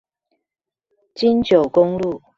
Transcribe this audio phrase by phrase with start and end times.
[1.13, 2.23] 金九公路